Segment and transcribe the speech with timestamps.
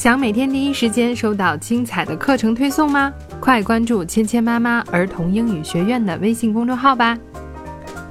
[0.00, 3.12] 想每天第一时间收到精彩的课程推送吗？
[3.38, 7.18] 快关注芊芊妈妈儿童英语学院的微信公众号吧。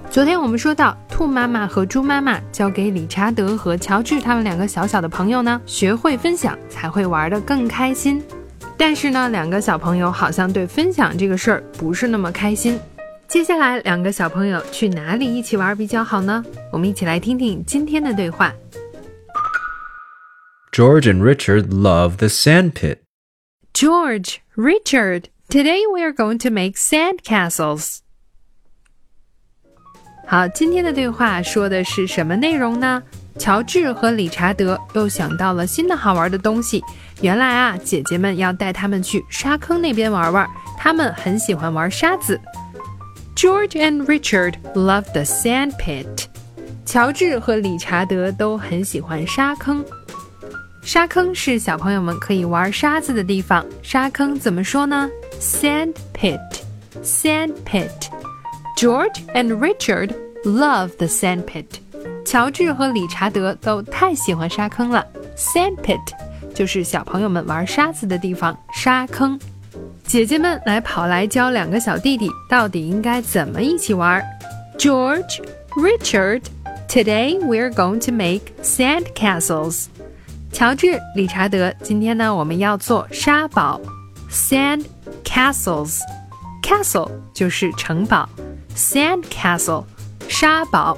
[0.08, 8.22] 昨天我们说到，兔妈妈和猪妈妈教给理查德和乔治他们两个小小的朋友呢，学会分享才会玩得更开心。
[8.78, 12.80] 但是呢，两个小朋友好像对分享这个事儿不是那么开心。
[13.28, 16.46] 接下来，两个小朋友去哪里一起玩比较好呢？
[16.72, 18.54] 我们一起来听听今天的对话。
[20.79, 23.03] George and Richard love the sand pit.
[23.73, 27.99] George, Richard, today we are going to make sand castles.
[30.27, 33.03] 好，今天的对话说的是什么内容呢？
[33.39, 36.83] 乔治和理查德又想到了新的好玩的东西。
[37.21, 42.41] 原来啊，姐姐们要带他们去沙坑那边玩玩，他们很喜欢玩沙子。
[43.37, 46.27] George and Richard love the sand pit.
[46.87, 49.85] 乔治和理查德都很喜欢沙坑。
[50.83, 53.65] 沙坑是小朋友们可以玩沙子的地方。
[53.83, 55.11] 沙坑怎么说呢？
[55.41, 56.41] Sand pit,
[57.03, 57.89] sand pit.
[58.77, 61.67] George and Richard love the sand pit.
[62.27, 65.07] 乔治和理查德都太喜欢沙坑了。
[65.37, 66.01] Sand pit
[66.55, 69.39] 就是小朋友们玩沙子的地方，沙坑。
[70.05, 74.23] 姐姐们来跑来教两个小弟弟到底应该怎么一起玩。
[74.79, 75.41] George,
[75.77, 76.43] Richard,
[76.89, 79.87] today we're going to make sand castles.
[80.52, 83.80] 乔治、理查德，今天呢，我们要做沙堡
[84.30, 84.84] （sand
[85.24, 86.00] castles）。
[86.62, 88.28] castle 就是城堡
[88.76, 89.84] ，sand castle
[90.28, 90.98] 沙堡。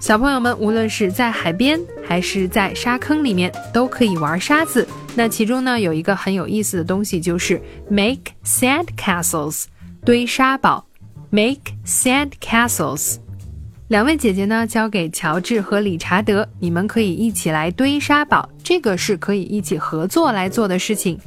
[0.00, 4.86] 小朋友们无论是在海边还是在沙坑里面，都可以玩沙子。
[5.14, 9.66] 那其中呢，有一个很有意思的东西，就是 make sand castles，
[10.04, 10.84] 堆沙堡
[11.30, 13.18] ，make sand castles。
[13.88, 21.19] 两位姐姐呢，交给乔治和理查德，你们可以一起来堆沙堡，这个是可以一起合作来做的事情。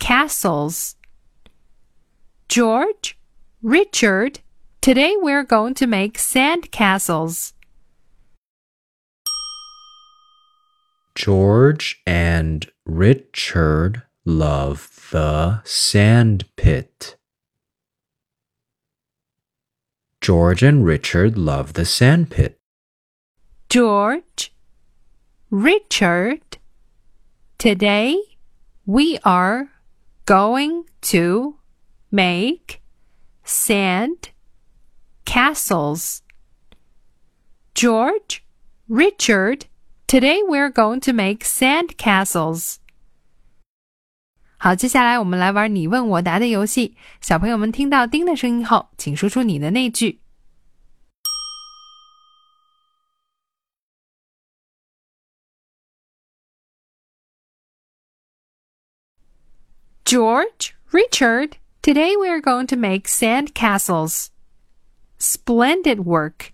[0.00, 0.96] castles.
[2.48, 3.16] George,
[3.62, 4.40] Richard,
[4.80, 7.52] today we're going to make sand castles.
[11.28, 17.18] George and Richard love the sand pit.
[20.22, 22.58] George and Richard love the sand pit.
[23.68, 24.54] George,
[25.50, 26.56] Richard,
[27.58, 28.18] today
[28.86, 29.68] we are
[30.24, 31.58] going to
[32.10, 32.80] make
[33.44, 34.30] sand
[35.26, 36.22] castles.
[37.74, 38.46] George,
[38.88, 39.66] Richard,
[40.07, 42.77] today we're going to make sand castles.
[44.57, 46.95] 好，接下来我们来玩你问我答的游戏。
[47.19, 50.19] 小朋友们听到“叮”的声音后，请说出你的那句。
[60.05, 64.27] George, Richard, today we are going to make sand castles.
[65.19, 66.53] Splendid work.